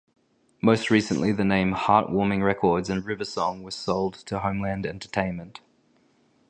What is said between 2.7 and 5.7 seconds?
and RiverSong was sold to Homeland Entertainment.